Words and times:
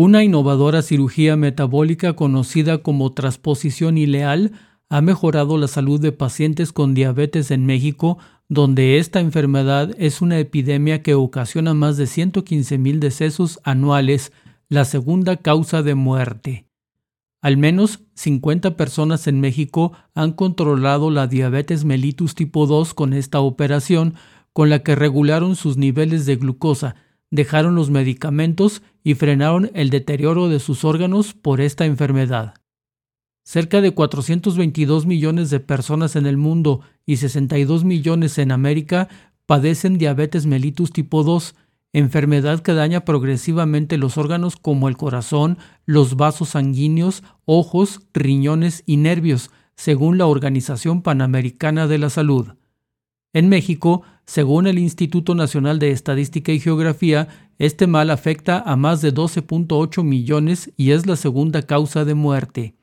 Una 0.00 0.22
innovadora 0.22 0.82
cirugía 0.82 1.34
metabólica 1.34 2.12
conocida 2.12 2.78
como 2.84 3.14
transposición 3.14 3.98
ileal 3.98 4.52
ha 4.88 5.00
mejorado 5.00 5.58
la 5.58 5.66
salud 5.66 6.00
de 6.00 6.12
pacientes 6.12 6.70
con 6.72 6.94
diabetes 6.94 7.50
en 7.50 7.66
México, 7.66 8.16
donde 8.48 8.98
esta 8.98 9.18
enfermedad 9.18 9.90
es 9.98 10.22
una 10.22 10.38
epidemia 10.38 11.02
que 11.02 11.14
ocasiona 11.14 11.74
más 11.74 11.96
de 11.96 12.06
115 12.06 12.78
mil 12.78 13.00
decesos 13.00 13.58
anuales, 13.64 14.30
la 14.68 14.84
segunda 14.84 15.38
causa 15.38 15.82
de 15.82 15.96
muerte. 15.96 16.68
Al 17.40 17.56
menos 17.56 18.04
50 18.14 18.76
personas 18.76 19.26
en 19.26 19.40
México 19.40 19.94
han 20.14 20.30
controlado 20.30 21.10
la 21.10 21.26
diabetes 21.26 21.84
mellitus 21.84 22.36
tipo 22.36 22.68
2 22.68 22.94
con 22.94 23.14
esta 23.14 23.40
operación, 23.40 24.14
con 24.52 24.70
la 24.70 24.84
que 24.84 24.94
regularon 24.94 25.56
sus 25.56 25.76
niveles 25.76 26.24
de 26.24 26.36
glucosa, 26.36 26.94
dejaron 27.30 27.74
los 27.74 27.90
medicamentos 27.90 28.82
y 29.02 29.14
frenaron 29.14 29.70
el 29.74 29.90
deterioro 29.90 30.48
de 30.48 30.60
sus 30.60 30.84
órganos 30.84 31.34
por 31.34 31.60
esta 31.60 31.86
enfermedad. 31.86 32.54
Cerca 33.44 33.80
de 33.80 33.92
422 33.92 35.06
millones 35.06 35.48
de 35.50 35.60
personas 35.60 36.16
en 36.16 36.26
el 36.26 36.36
mundo 36.36 36.82
y 37.06 37.16
62 37.16 37.84
millones 37.84 38.36
en 38.38 38.52
América 38.52 39.08
padecen 39.46 39.96
diabetes 39.96 40.44
mellitus 40.44 40.92
tipo 40.92 41.22
2, 41.22 41.54
enfermedad 41.94 42.60
que 42.60 42.74
daña 42.74 43.06
progresivamente 43.06 43.96
los 43.96 44.18
órganos 44.18 44.56
como 44.56 44.88
el 44.88 44.98
corazón, 44.98 45.56
los 45.86 46.16
vasos 46.16 46.50
sanguíneos, 46.50 47.22
ojos, 47.46 48.02
riñones 48.12 48.82
y 48.84 48.98
nervios, 48.98 49.50
según 49.74 50.18
la 50.18 50.26
Organización 50.26 51.00
Panamericana 51.00 51.86
de 51.86 51.96
la 51.96 52.10
Salud. 52.10 52.48
En 53.32 53.48
México, 53.48 54.02
según 54.28 54.66
el 54.66 54.78
Instituto 54.78 55.34
Nacional 55.34 55.78
de 55.78 55.90
Estadística 55.90 56.52
y 56.52 56.60
Geografía, 56.60 57.28
este 57.58 57.86
mal 57.86 58.10
afecta 58.10 58.60
a 58.60 58.76
más 58.76 59.00
de 59.00 59.14
12.8 59.14 60.04
millones 60.04 60.70
y 60.76 60.90
es 60.90 61.06
la 61.06 61.16
segunda 61.16 61.62
causa 61.62 62.04
de 62.04 62.12
muerte. 62.12 62.74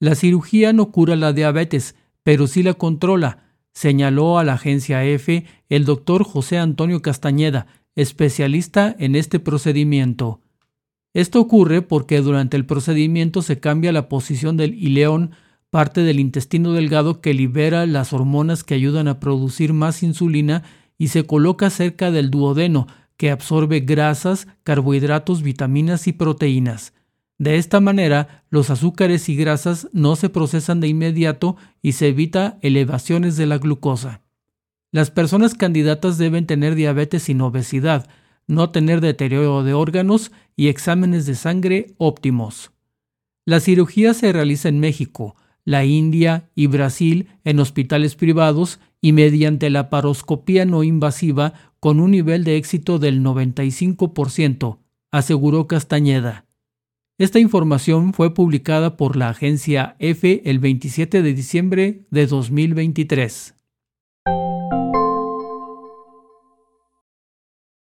La 0.00 0.16
cirugía 0.16 0.72
no 0.72 0.90
cura 0.90 1.14
la 1.14 1.32
diabetes, 1.32 1.94
pero 2.24 2.48
sí 2.48 2.64
la 2.64 2.74
controla, 2.74 3.44
señaló 3.72 4.40
a 4.40 4.44
la 4.44 4.54
agencia 4.54 5.04
EFE 5.04 5.44
el 5.68 5.84
doctor 5.84 6.24
José 6.24 6.58
Antonio 6.58 7.00
Castañeda, 7.00 7.68
especialista 7.94 8.92
en 8.98 9.14
este 9.14 9.38
procedimiento. 9.38 10.40
Esto 11.14 11.40
ocurre 11.40 11.82
porque 11.82 12.20
durante 12.22 12.56
el 12.56 12.66
procedimiento 12.66 13.42
se 13.42 13.60
cambia 13.60 13.92
la 13.92 14.08
posición 14.08 14.56
del 14.56 14.74
ileón 14.74 15.30
parte 15.72 16.02
del 16.02 16.20
intestino 16.20 16.74
delgado 16.74 17.22
que 17.22 17.32
libera 17.32 17.86
las 17.86 18.12
hormonas 18.12 18.62
que 18.62 18.74
ayudan 18.74 19.08
a 19.08 19.18
producir 19.20 19.72
más 19.72 20.02
insulina 20.02 20.64
y 20.98 21.08
se 21.08 21.24
coloca 21.24 21.70
cerca 21.70 22.10
del 22.10 22.30
duodeno, 22.30 22.88
que 23.16 23.30
absorbe 23.30 23.80
grasas, 23.80 24.48
carbohidratos, 24.64 25.42
vitaminas 25.42 26.06
y 26.08 26.12
proteínas. 26.12 26.92
De 27.38 27.56
esta 27.56 27.80
manera, 27.80 28.44
los 28.50 28.68
azúcares 28.68 29.30
y 29.30 29.34
grasas 29.34 29.88
no 29.94 30.14
se 30.14 30.28
procesan 30.28 30.80
de 30.80 30.88
inmediato 30.88 31.56
y 31.80 31.92
se 31.92 32.08
evita 32.08 32.58
elevaciones 32.60 33.38
de 33.38 33.46
la 33.46 33.56
glucosa. 33.56 34.20
Las 34.90 35.10
personas 35.10 35.54
candidatas 35.54 36.18
deben 36.18 36.46
tener 36.46 36.74
diabetes 36.74 37.22
sin 37.22 37.40
obesidad, 37.40 38.10
no 38.46 38.68
tener 38.68 39.00
deterioro 39.00 39.64
de 39.64 39.72
órganos 39.72 40.32
y 40.54 40.68
exámenes 40.68 41.24
de 41.24 41.34
sangre 41.34 41.94
óptimos. 41.96 42.72
La 43.46 43.58
cirugía 43.58 44.12
se 44.12 44.34
realiza 44.34 44.68
en 44.68 44.78
México, 44.78 45.34
la 45.64 45.84
India 45.84 46.50
y 46.54 46.66
Brasil 46.66 47.28
en 47.44 47.60
hospitales 47.60 48.14
privados 48.14 48.80
y 49.00 49.12
mediante 49.12 49.70
la 49.70 49.90
paroscopía 49.90 50.64
no 50.64 50.82
invasiva 50.82 51.54
con 51.80 52.00
un 52.00 52.12
nivel 52.12 52.44
de 52.44 52.56
éxito 52.56 52.98
del 52.98 53.22
95%, 53.22 54.78
aseguró 55.10 55.66
Castañeda. 55.66 56.46
Esta 57.18 57.38
información 57.38 58.14
fue 58.14 58.34
publicada 58.34 58.96
por 58.96 59.16
la 59.16 59.28
agencia 59.28 59.96
EFE 59.98 60.42
el 60.44 60.58
27 60.58 61.22
de 61.22 61.34
diciembre 61.34 62.06
de 62.10 62.26
2023. 62.26 63.54